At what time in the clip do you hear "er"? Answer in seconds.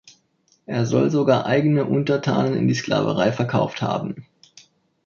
0.65-0.87